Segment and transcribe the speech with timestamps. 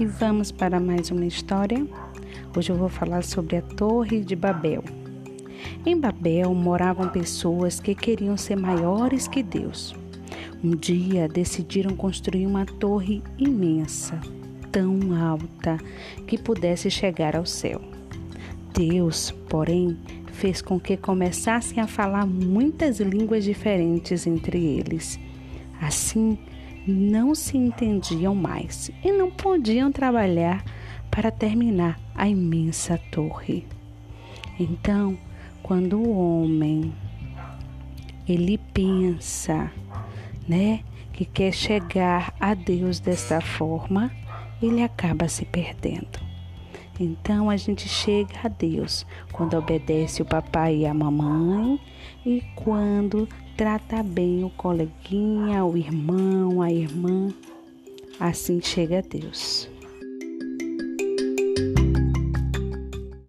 [0.00, 1.86] e vamos para mais uma história.
[2.56, 4.82] Hoje eu vou falar sobre a Torre de Babel.
[5.84, 9.94] Em Babel moravam pessoas que queriam ser maiores que Deus.
[10.64, 14.18] Um dia decidiram construir uma torre imensa,
[14.72, 15.76] tão alta
[16.26, 17.82] que pudesse chegar ao céu.
[18.72, 19.98] Deus, porém,
[20.32, 25.20] fez com que começassem a falar muitas línguas diferentes entre eles.
[25.78, 26.38] Assim,
[26.86, 30.64] não se entendiam mais e não podiam trabalhar
[31.10, 33.66] para terminar a imensa torre.
[34.58, 35.18] Então,
[35.62, 36.92] quando o homem
[38.28, 39.70] ele pensa,
[40.48, 40.80] né,
[41.12, 44.10] que quer chegar a Deus desta forma,
[44.62, 46.29] ele acaba se perdendo.
[47.02, 51.80] Então a gente chega a Deus quando obedece o papai e a mamãe
[52.26, 53.26] e quando
[53.56, 57.32] trata bem o coleguinha, o irmão, a irmã.
[58.20, 59.66] Assim chega a Deus.